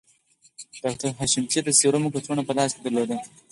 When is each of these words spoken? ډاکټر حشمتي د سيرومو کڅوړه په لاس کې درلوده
ډاکټر 0.83 1.09
حشمتي 1.19 1.59
د 1.63 1.69
سيرومو 1.79 2.13
کڅوړه 2.13 2.43
په 2.47 2.53
لاس 2.57 2.71
کې 2.75 2.81
درلوده 2.83 3.15